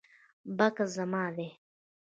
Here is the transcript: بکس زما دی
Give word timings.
بکس 0.57 0.89
زما 0.95 1.23
دی 1.35 1.47